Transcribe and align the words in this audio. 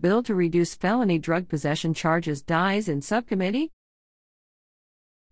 Bill 0.00 0.22
to 0.22 0.34
reduce 0.36 0.76
felony 0.76 1.18
drug 1.18 1.48
possession 1.48 1.92
charges 1.92 2.40
dies 2.40 2.88
in 2.88 3.02
subcommittee. 3.02 3.72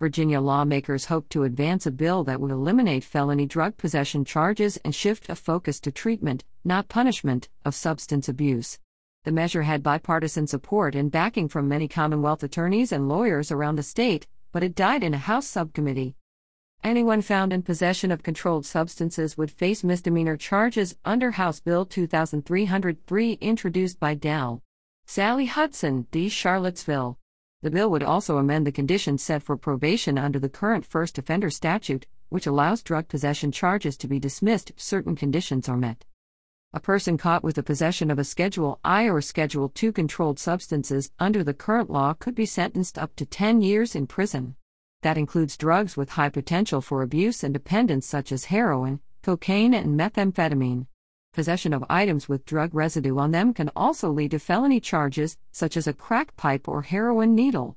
Virginia 0.01 0.41
lawmakers 0.41 1.05
hope 1.05 1.29
to 1.29 1.45
advance 1.45 1.87
a 1.87 1.93
bill 1.93 2.25
that 2.25 2.41
would 2.41 2.51
eliminate 2.51 3.05
felony 3.05 3.47
drug 3.47 3.77
possession 3.77 4.25
charges 4.25 4.77
and 4.79 4.93
shift 4.93 5.29
a 5.29 5.37
focus 5.37 5.79
to 5.79 5.93
treatment, 5.93 6.43
not 6.65 6.89
punishment, 6.89 7.49
of 7.65 7.77
substance 7.77 8.29
abuse. 8.29 8.81
The 9.23 9.31
measure 9.31 9.63
had 9.63 9.85
bipartisan 9.85 10.49
support 10.49 10.97
and 10.97 11.13
backing 11.13 11.47
from 11.47 11.69
many 11.69 11.87
Commonwealth 11.87 12.43
attorneys 12.43 12.91
and 12.91 13.09
lawyers 13.09 13.53
around 13.53 13.77
the 13.77 13.85
state, 13.85 14.27
but 14.51 14.65
it 14.65 14.75
died 14.75 15.05
in 15.05 15.15
a 15.15 15.19
House 15.19 15.47
subcommittee. 15.47 16.17
Anyone 16.85 17.21
found 17.21 17.53
in 17.53 17.63
possession 17.63 18.13
of 18.13 18.23
controlled 18.23 18.65
substances 18.65 19.37
would 19.37 19.51
face 19.51 19.83
misdemeanor 19.83 20.37
charges 20.37 20.97
under 21.05 21.33
House 21.33 21.59
Bill 21.59 21.85
2303 21.85 23.33
introduced 23.41 23.99
by 23.99 24.15
Del. 24.15 24.63
Sally 25.05 25.47
Hudson, 25.47 26.07
D. 26.11 26.29
Charlottesville. 26.29 27.19
The 27.63 27.71
bill 27.71 27.91
would 27.91 28.03
also 28.03 28.39
amend 28.39 28.67
the 28.67 28.73
conditions 28.73 29.23
set 29.23 29.43
for 29.43 29.57
probation 29.57 30.17
under 30.17 30.39
the 30.39 30.49
current 30.49 30.87
first 30.87 31.19
offender 31.19 31.51
statute, 31.51 32.07
which 32.29 32.47
allows 32.47 32.83
drug 32.83 33.09
possession 33.09 33.51
charges 33.51 33.97
to 33.97 34.09
be 34.09 34.21
dismissed 34.21 34.71
if 34.71 34.81
certain 34.81 35.17
conditions 35.17 35.69
are 35.69 35.77
met. 35.77 36.05
A 36.73 36.81
person 36.81 37.17
caught 37.17 37.43
with 37.43 37.57
the 37.57 37.63
possession 37.63 38.11
of 38.11 38.19
a 38.19 38.25
Schedule 38.25 38.79
I 38.85 39.05
or 39.09 39.21
Schedule 39.21 39.73
II 39.83 39.93
controlled 39.93 40.39
substances 40.39 41.11
under 41.19 41.43
the 41.43 41.55
current 41.55 41.91
law 41.91 42.15
could 42.15 42.35
be 42.35 42.47
sentenced 42.47 42.99
up 42.99 43.17
to 43.17 43.27
10 43.27 43.63
years 43.63 43.95
in 43.95 44.07
prison. 44.07 44.57
That 45.07 45.17
includes 45.17 45.57
drugs 45.57 45.97
with 45.97 46.11
high 46.19 46.31
potential 46.31 46.81
for 46.81 47.01
abuse 47.01 47.45
and 47.45 47.55
dependence, 47.55 48.07
such 48.07 48.33
as 48.33 48.47
heroin, 48.47 48.99
cocaine, 49.23 49.73
and 49.73 49.97
methamphetamine. 49.97 50.89
Possession 51.33 51.73
of 51.73 51.85
items 51.89 52.29
with 52.29 52.45
drug 52.45 52.75
residue 52.75 53.17
on 53.17 53.31
them 53.31 53.55
can 53.55 53.71
also 53.77 54.11
lead 54.11 54.33
to 54.33 54.41
felony 54.41 54.81
charges, 54.81 55.39
such 55.53 55.77
as 55.77 55.87
a 55.87 55.93
crack 55.93 56.35
pipe 56.37 56.67
or 56.67 56.83
heroin 56.83 57.37
needle. 57.37 57.77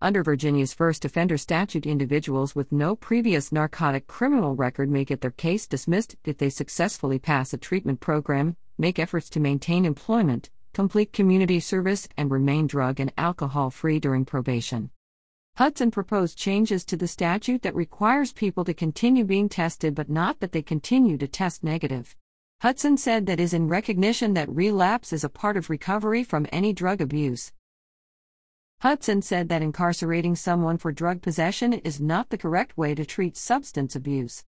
Under 0.00 0.24
Virginia's 0.24 0.74
first 0.74 1.04
offender 1.04 1.38
statute, 1.38 1.86
individuals 1.86 2.56
with 2.56 2.72
no 2.72 2.96
previous 2.96 3.52
narcotic 3.52 4.08
criminal 4.08 4.56
record 4.56 4.90
may 4.90 5.04
get 5.04 5.20
their 5.20 5.30
case 5.30 5.68
dismissed 5.68 6.16
if 6.24 6.36
they 6.38 6.50
successfully 6.50 7.20
pass 7.20 7.52
a 7.52 7.58
treatment 7.58 8.00
program, 8.00 8.56
make 8.76 8.98
efforts 8.98 9.30
to 9.30 9.38
maintain 9.38 9.84
employment, 9.84 10.50
complete 10.74 11.12
community 11.12 11.60
service, 11.60 12.08
and 12.16 12.32
remain 12.32 12.66
drug 12.66 12.98
and 12.98 13.12
alcohol 13.16 13.70
free 13.70 14.00
during 14.00 14.24
probation. 14.24 14.90
Hudson 15.56 15.90
proposed 15.90 16.36
changes 16.36 16.84
to 16.84 16.98
the 16.98 17.08
statute 17.08 17.62
that 17.62 17.74
requires 17.74 18.30
people 18.30 18.62
to 18.62 18.74
continue 18.74 19.24
being 19.24 19.48
tested 19.48 19.94
but 19.94 20.10
not 20.10 20.38
that 20.40 20.52
they 20.52 20.60
continue 20.60 21.16
to 21.16 21.26
test 21.26 21.64
negative. 21.64 22.14
Hudson 22.60 22.98
said 22.98 23.24
that 23.24 23.40
is 23.40 23.54
in 23.54 23.66
recognition 23.66 24.34
that 24.34 24.50
relapse 24.50 25.14
is 25.14 25.24
a 25.24 25.30
part 25.30 25.56
of 25.56 25.70
recovery 25.70 26.22
from 26.22 26.46
any 26.52 26.74
drug 26.74 27.00
abuse. 27.00 27.52
Hudson 28.80 29.22
said 29.22 29.48
that 29.48 29.62
incarcerating 29.62 30.36
someone 30.36 30.76
for 30.76 30.92
drug 30.92 31.22
possession 31.22 31.72
is 31.72 32.02
not 32.02 32.28
the 32.28 32.36
correct 32.36 32.76
way 32.76 32.94
to 32.94 33.06
treat 33.06 33.34
substance 33.34 33.96
abuse. 33.96 34.44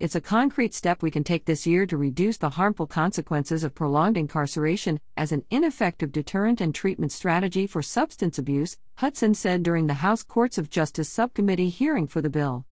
It's 0.00 0.16
a 0.16 0.20
concrete 0.20 0.74
step 0.74 1.02
we 1.02 1.12
can 1.12 1.22
take 1.22 1.44
this 1.44 1.66
year 1.66 1.86
to 1.86 1.96
reduce 1.96 2.36
the 2.36 2.50
harmful 2.50 2.86
consequences 2.86 3.62
of 3.62 3.74
prolonged 3.74 4.16
incarceration 4.16 4.98
as 5.16 5.30
an 5.30 5.44
ineffective 5.50 6.10
deterrent 6.10 6.60
and 6.60 6.74
treatment 6.74 7.12
strategy 7.12 7.68
for 7.68 7.82
substance 7.82 8.36
abuse, 8.36 8.76
Hudson 8.96 9.34
said 9.34 9.62
during 9.62 9.86
the 9.86 9.94
House 9.94 10.24
Courts 10.24 10.58
of 10.58 10.70
Justice 10.70 11.08
Subcommittee 11.08 11.68
hearing 11.68 12.08
for 12.08 12.20
the 12.20 12.30
bill. 12.30 12.66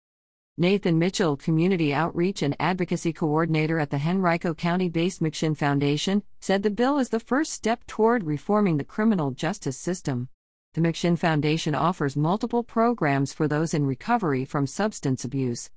Nathan 0.58 0.98
Mitchell, 0.98 1.36
Community 1.36 1.94
Outreach 1.94 2.42
and 2.42 2.54
Advocacy 2.60 3.12
Coordinator 3.12 3.78
at 3.78 3.90
the 3.90 3.96
Henrico 3.96 4.52
County 4.52 4.88
based 4.88 5.22
McShin 5.22 5.56
Foundation, 5.56 6.22
said 6.40 6.62
the 6.62 6.68
bill 6.68 6.98
is 6.98 7.08
the 7.10 7.20
first 7.20 7.52
step 7.52 7.86
toward 7.86 8.24
reforming 8.24 8.76
the 8.76 8.84
criminal 8.84 9.30
justice 9.30 9.78
system. 9.78 10.28
The 10.74 10.80
McShin 10.80 11.18
Foundation 11.18 11.74
offers 11.74 12.16
multiple 12.16 12.62
programs 12.62 13.32
for 13.32 13.48
those 13.48 13.72
in 13.72 13.86
recovery 13.86 14.44
from 14.44 14.66
substance 14.66 15.24
abuse. 15.24 15.70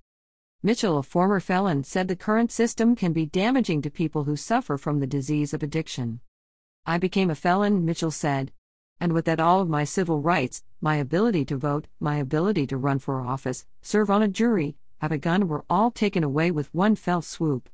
Mitchell, 0.65 0.97
a 0.97 1.03
former 1.03 1.41
felon, 1.41 1.83
said 1.83 2.07
the 2.07 2.15
current 2.15 2.49
system 2.49 2.95
can 2.95 3.11
be 3.11 3.25
damaging 3.25 3.81
to 3.81 3.89
people 3.91 4.23
who 4.23 4.37
suffer 4.37 4.77
from 4.77 5.01
the 5.01 5.05
disease 5.05 5.53
of 5.53 5.61
addiction. 5.61 6.21
I 6.85 6.97
became 6.97 7.29
a 7.29 7.35
felon, 7.35 7.83
Mitchell 7.83 8.11
said. 8.11 8.53
And 8.97 9.11
with 9.11 9.25
that, 9.25 9.41
all 9.41 9.59
of 9.59 9.67
my 9.67 9.83
civil 9.83 10.21
rights, 10.21 10.63
my 10.79 10.95
ability 10.95 11.43
to 11.45 11.57
vote, 11.57 11.87
my 11.99 12.15
ability 12.15 12.65
to 12.67 12.77
run 12.77 12.99
for 12.99 13.19
office, 13.19 13.65
serve 13.81 14.09
on 14.09 14.21
a 14.21 14.29
jury, 14.29 14.77
have 14.99 15.11
a 15.11 15.17
gun 15.17 15.49
were 15.49 15.65
all 15.69 15.91
taken 15.91 16.23
away 16.23 16.49
with 16.49 16.73
one 16.73 16.95
fell 16.95 17.21
swoop. 17.21 17.67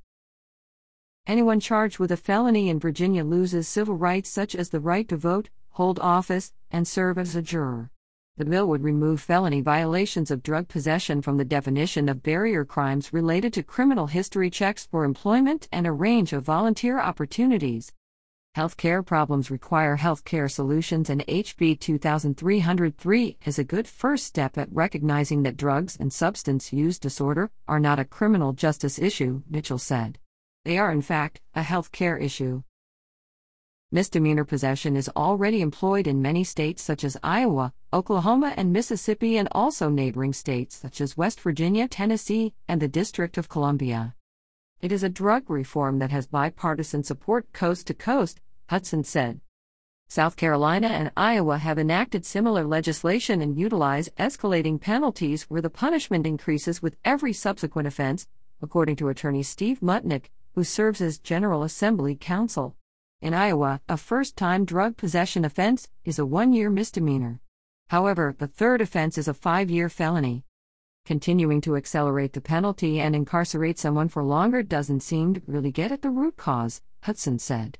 Anyone 1.27 1.59
charged 1.59 1.99
with 1.99 2.11
a 2.11 2.17
felony 2.17 2.69
in 2.69 2.79
Virginia 2.79 3.23
loses 3.23 3.67
civil 3.67 3.97
rights 3.97 4.31
such 4.31 4.55
as 4.55 4.69
the 4.69 4.79
right 4.79 5.07
to 5.09 5.15
vote, 5.15 5.51
hold 5.73 5.99
office, 5.99 6.53
and 6.71 6.87
serve 6.87 7.19
as 7.19 7.35
a 7.35 7.43
juror. 7.43 7.91
The 8.39 8.45
bill 8.45 8.67
would 8.67 8.85
remove 8.85 9.19
felony 9.19 9.59
violations 9.59 10.31
of 10.31 10.41
drug 10.43 10.69
possession 10.69 11.21
from 11.21 11.35
the 11.35 11.43
definition 11.43 12.07
of 12.07 12.23
barrier 12.23 12.63
crimes 12.63 13.11
related 13.11 13.51
to 13.51 13.63
criminal 13.63 14.07
history 14.07 14.49
checks 14.49 14.85
for 14.85 15.03
employment 15.03 15.67
and 15.73 15.85
a 15.85 15.91
range 15.91 16.31
of 16.31 16.45
volunteer 16.45 17.01
opportunities. 17.01 17.91
Healthcare 18.55 19.05
problems 19.05 19.51
require 19.51 19.97
healthcare 19.97 20.49
solutions, 20.49 21.09
and 21.09 21.27
HB 21.27 21.81
2303 21.81 23.37
is 23.45 23.59
a 23.59 23.65
good 23.65 23.89
first 23.89 24.23
step 24.23 24.57
at 24.57 24.71
recognizing 24.71 25.43
that 25.43 25.57
drugs 25.57 25.97
and 25.99 26.13
substance 26.13 26.71
use 26.71 26.97
disorder 26.97 27.51
are 27.67 27.77
not 27.77 27.99
a 27.99 28.05
criminal 28.05 28.53
justice 28.53 28.97
issue, 28.97 29.43
Mitchell 29.49 29.77
said. 29.77 30.17
They 30.63 30.77
are, 30.77 30.93
in 30.93 31.01
fact, 31.01 31.41
a 31.55 31.61
healthcare 31.61 32.21
issue. 32.21 32.63
Misdemeanor 33.91 34.45
possession 34.45 34.95
is 34.95 35.09
already 35.15 35.61
employed 35.61 36.05
in 36.05 36.21
many 36.21 36.43
states 36.43 36.83
such 36.83 37.03
as 37.03 37.17
Iowa, 37.23 37.73
Oklahoma, 37.91 38.53
and 38.55 38.71
Mississippi, 38.71 39.35
and 39.35 39.47
also 39.51 39.89
neighboring 39.89 40.31
states 40.31 40.75
such 40.75 41.01
as 41.01 41.17
West 41.17 41.41
Virginia, 41.41 41.87
Tennessee, 41.87 42.53
and 42.67 42.79
the 42.79 42.87
District 42.87 43.35
of 43.35 43.49
Columbia. 43.49 44.13
It 44.79 44.91
is 44.91 45.01
a 45.01 45.09
drug 45.09 45.49
reform 45.49 45.97
that 45.97 46.11
has 46.11 46.27
bipartisan 46.27 47.03
support 47.03 47.51
coast 47.51 47.87
to 47.87 47.95
coast, 47.95 48.39
Hudson 48.69 49.03
said. 49.03 49.41
South 50.07 50.35
Carolina 50.35 50.89
and 50.89 51.11
Iowa 51.17 51.57
have 51.57 51.79
enacted 51.79 52.27
similar 52.27 52.65
legislation 52.65 53.41
and 53.41 53.57
utilize 53.57 54.09
escalating 54.19 54.79
penalties 54.79 55.49
where 55.49 55.63
the 55.63 55.69
punishment 55.71 56.27
increases 56.27 56.79
with 56.79 56.95
every 57.03 57.33
subsequent 57.33 57.87
offense, 57.87 58.27
according 58.61 58.97
to 58.97 59.09
attorney 59.09 59.41
Steve 59.41 59.79
Mutnick, 59.79 60.25
who 60.53 60.63
serves 60.63 61.01
as 61.01 61.17
General 61.17 61.63
Assembly 61.63 62.15
counsel. 62.15 62.75
In 63.21 63.33
Iowa, 63.33 63.81
a 63.89 63.97
first 63.97 64.37
time 64.37 64.63
drug 64.63 64.95
possession 64.95 65.43
offense 65.43 65.89
is 66.05 66.19
a 66.19 66.25
one 66.25 66.53
year 66.53 66.69
misdemeanor. 66.69 67.41
However, 67.89 68.33
the 68.37 68.47
third 68.47 68.79
offense 68.79 69.17
is 69.17 69.27
a 69.27 69.33
five 69.33 69.69
year 69.69 69.89
felony. 69.89 70.45
Continuing 71.05 71.59
to 71.61 71.75
accelerate 71.75 72.31
the 72.31 72.39
penalty 72.39 73.01
and 73.01 73.13
incarcerate 73.13 73.77
someone 73.77 74.07
for 74.07 74.23
longer 74.23 74.63
doesn't 74.63 75.01
seem 75.01 75.33
to 75.33 75.41
really 75.47 75.71
get 75.71 75.91
at 75.91 76.01
the 76.01 76.09
root 76.09 76.37
cause, 76.37 76.81
Hudson 77.03 77.39
said. 77.39 77.77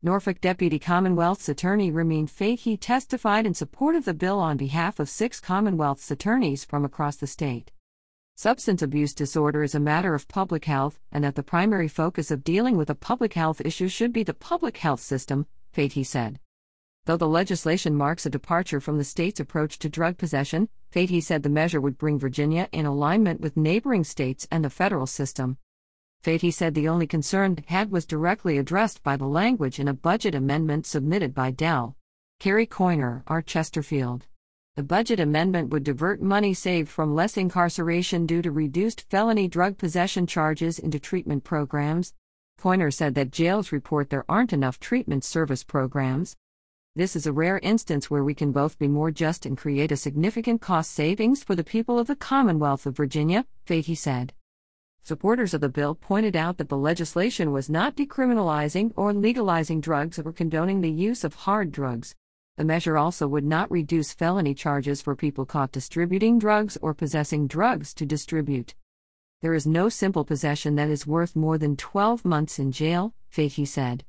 Norfolk 0.00 0.40
Deputy 0.40 0.78
Commonwealth's 0.78 1.48
Attorney 1.48 1.90
Ramin 1.90 2.28
Fathi 2.28 2.78
testified 2.80 3.46
in 3.46 3.54
support 3.54 3.96
of 3.96 4.04
the 4.04 4.14
bill 4.14 4.38
on 4.38 4.56
behalf 4.56 5.00
of 5.00 5.08
six 5.08 5.40
Commonwealth's 5.40 6.08
attorneys 6.08 6.64
from 6.64 6.84
across 6.84 7.16
the 7.16 7.26
state. 7.26 7.72
Substance 8.40 8.82
abuse 8.82 9.14
disorder 9.14 9.64
is 9.64 9.74
a 9.74 9.80
matter 9.80 10.14
of 10.14 10.28
public 10.28 10.66
health, 10.66 11.00
and 11.10 11.24
that 11.24 11.34
the 11.34 11.42
primary 11.42 11.88
focus 11.88 12.30
of 12.30 12.44
dealing 12.44 12.76
with 12.76 12.88
a 12.88 12.94
public 12.94 13.34
health 13.34 13.60
issue 13.64 13.88
should 13.88 14.12
be 14.12 14.22
the 14.22 14.32
public 14.32 14.76
health 14.76 15.00
system, 15.00 15.44
Fathi 15.76 16.06
said. 16.06 16.38
Though 17.06 17.16
the 17.16 17.26
legislation 17.26 17.96
marks 17.96 18.26
a 18.26 18.30
departure 18.30 18.80
from 18.80 18.96
the 18.96 19.02
state's 19.02 19.40
approach 19.40 19.80
to 19.80 19.88
drug 19.88 20.18
possession, 20.18 20.68
Fathi 20.94 21.20
said 21.20 21.42
the 21.42 21.48
measure 21.48 21.80
would 21.80 21.98
bring 21.98 22.16
Virginia 22.16 22.68
in 22.70 22.86
alignment 22.86 23.40
with 23.40 23.56
neighboring 23.56 24.04
states 24.04 24.46
and 24.52 24.64
the 24.64 24.70
federal 24.70 25.08
system. 25.08 25.58
Fathi 26.22 26.54
said 26.54 26.74
the 26.74 26.86
only 26.86 27.08
concern 27.08 27.56
had 27.66 27.90
was 27.90 28.06
directly 28.06 28.56
addressed 28.56 29.02
by 29.02 29.16
the 29.16 29.26
language 29.26 29.80
in 29.80 29.88
a 29.88 29.92
budget 29.92 30.36
amendment 30.36 30.86
submitted 30.86 31.34
by 31.34 31.50
Del. 31.50 31.96
Carrie 32.38 32.68
Coyner, 32.68 33.24
R. 33.26 33.42
Chesterfield. 33.42 34.28
The 34.78 34.84
budget 34.84 35.18
amendment 35.18 35.70
would 35.70 35.82
divert 35.82 36.22
money 36.22 36.54
saved 36.54 36.88
from 36.88 37.12
less 37.12 37.36
incarceration 37.36 38.26
due 38.26 38.42
to 38.42 38.52
reduced 38.52 39.10
felony 39.10 39.48
drug 39.48 39.76
possession 39.76 40.24
charges 40.24 40.78
into 40.78 41.00
treatment 41.00 41.42
programs. 41.42 42.14
Coyner 42.60 42.92
said 42.92 43.16
that 43.16 43.32
jails 43.32 43.72
report 43.72 44.08
there 44.08 44.24
aren't 44.28 44.52
enough 44.52 44.78
treatment 44.78 45.24
service 45.24 45.64
programs. 45.64 46.36
This 46.94 47.16
is 47.16 47.26
a 47.26 47.32
rare 47.32 47.58
instance 47.58 48.08
where 48.08 48.22
we 48.22 48.34
can 48.34 48.52
both 48.52 48.78
be 48.78 48.86
more 48.86 49.10
just 49.10 49.44
and 49.44 49.58
create 49.58 49.90
a 49.90 49.96
significant 49.96 50.60
cost 50.60 50.92
savings 50.92 51.42
for 51.42 51.56
the 51.56 51.64
people 51.64 51.98
of 51.98 52.06
the 52.06 52.14
Commonwealth 52.14 52.86
of 52.86 52.96
Virginia, 52.96 53.46
Fathi 53.66 53.96
said. 53.96 54.32
Supporters 55.02 55.54
of 55.54 55.60
the 55.60 55.68
bill 55.68 55.96
pointed 55.96 56.36
out 56.36 56.56
that 56.58 56.68
the 56.68 56.78
legislation 56.78 57.50
was 57.50 57.68
not 57.68 57.96
decriminalizing 57.96 58.92
or 58.94 59.12
legalizing 59.12 59.80
drugs 59.80 60.20
or 60.20 60.32
condoning 60.32 60.82
the 60.82 60.92
use 60.92 61.24
of 61.24 61.34
hard 61.34 61.72
drugs. 61.72 62.14
The 62.58 62.64
measure 62.64 62.98
also 62.98 63.28
would 63.28 63.44
not 63.44 63.70
reduce 63.70 64.12
felony 64.12 64.52
charges 64.52 65.00
for 65.00 65.14
people 65.14 65.46
caught 65.46 65.70
distributing 65.70 66.40
drugs 66.40 66.76
or 66.82 66.92
possessing 66.92 67.46
drugs 67.46 67.94
to 67.94 68.04
distribute. 68.04 68.74
There 69.42 69.54
is 69.54 69.64
no 69.64 69.88
simple 69.88 70.24
possession 70.24 70.74
that 70.74 70.88
is 70.88 71.06
worth 71.06 71.36
more 71.36 71.56
than 71.56 71.76
12 71.76 72.24
months 72.24 72.58
in 72.58 72.72
jail, 72.72 73.14
Fathi 73.32 73.64
said. 73.64 74.04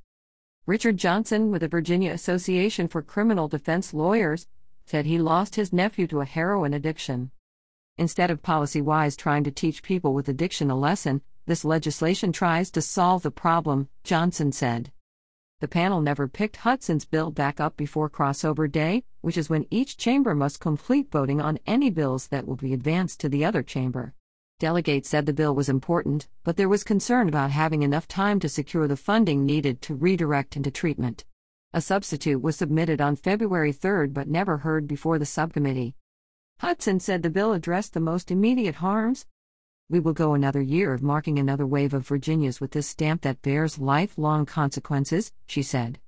Richard 0.65 0.97
Johnson, 0.97 1.51
with 1.51 1.61
the 1.61 1.67
Virginia 1.67 2.11
Association 2.11 2.87
for 2.87 3.03
Criminal 3.03 3.47
Defense 3.47 3.93
Lawyers, 3.93 4.47
said 4.83 5.05
he 5.05 5.19
lost 5.19 5.53
his 5.53 5.71
nephew 5.71 6.07
to 6.07 6.21
a 6.21 6.25
heroin 6.25 6.73
addiction. 6.73 7.29
Instead 7.99 8.31
of 8.31 8.41
policy 8.41 8.81
wise 8.81 9.15
trying 9.15 9.43
to 9.43 9.51
teach 9.51 9.83
people 9.83 10.15
with 10.15 10.27
addiction 10.27 10.71
a 10.71 10.75
lesson, 10.75 11.21
this 11.45 11.63
legislation 11.63 12.31
tries 12.31 12.71
to 12.71 12.81
solve 12.81 13.21
the 13.21 13.29
problem, 13.29 13.89
Johnson 14.03 14.51
said. 14.51 14.91
The 15.61 15.67
panel 15.67 15.99
never 15.99 16.29
picked 16.29 16.57
Hudson's 16.57 17.03
bill 17.03 17.31
back 17.31 17.59
up 17.59 17.75
before 17.75 18.09
crossover 18.09 18.71
day, 18.71 19.03
which 19.19 19.37
is 19.37 19.49
when 19.49 19.65
each 19.69 19.97
chamber 19.97 20.33
must 20.33 20.61
complete 20.61 21.11
voting 21.11 21.41
on 21.41 21.59
any 21.67 21.89
bills 21.89 22.27
that 22.27 22.47
will 22.47 22.55
be 22.55 22.73
advanced 22.73 23.19
to 23.19 23.29
the 23.29 23.43
other 23.43 23.61
chamber. 23.61 24.13
Delegates 24.59 25.09
said 25.09 25.25
the 25.25 25.33
bill 25.33 25.53
was 25.53 25.67
important, 25.67 26.29
but 26.45 26.55
there 26.55 26.69
was 26.69 26.85
concern 26.85 27.27
about 27.27 27.51
having 27.51 27.83
enough 27.83 28.07
time 28.07 28.39
to 28.39 28.47
secure 28.47 28.87
the 28.87 28.95
funding 28.95 29.45
needed 29.45 29.81
to 29.81 29.95
redirect 29.95 30.55
into 30.55 30.71
treatment. 30.71 31.25
A 31.73 31.81
substitute 31.81 32.41
was 32.41 32.55
submitted 32.55 33.01
on 33.01 33.17
February 33.17 33.73
3 33.73 34.07
but 34.07 34.29
never 34.29 34.59
heard 34.59 34.87
before 34.87 35.19
the 35.19 35.25
subcommittee. 35.25 35.93
Hudson 36.59 37.01
said 37.01 37.21
the 37.21 37.29
bill 37.29 37.51
addressed 37.51 37.93
the 37.93 37.99
most 37.99 38.31
immediate 38.31 38.75
harms, 38.75 39.25
we 39.89 39.99
will 39.99 40.13
go 40.13 40.35
another 40.35 40.61
year 40.61 40.93
of 40.93 41.01
marking 41.01 41.39
another 41.39 41.65
wave 41.65 41.95
of 41.95 42.07
Virginias 42.07 42.61
with 42.61 42.71
this 42.71 42.87
stamp 42.87 43.23
that 43.23 43.41
bears 43.41 43.79
lifelong 43.79 44.45
consequences, 44.45 45.31
she 45.47 45.63
said. 45.63 45.99